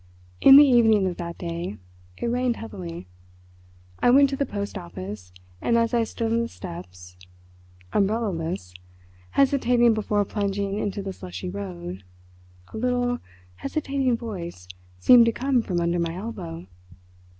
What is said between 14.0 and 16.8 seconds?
voice seemed to come from under my elbow.